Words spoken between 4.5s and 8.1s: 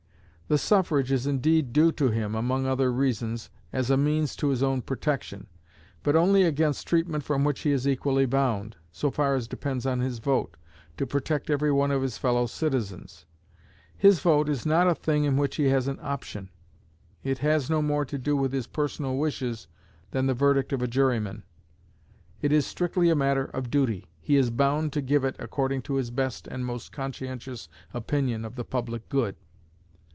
own protection, but only against treatment from which he is